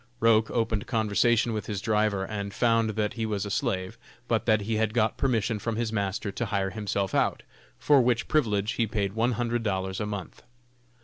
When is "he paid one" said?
8.71-9.33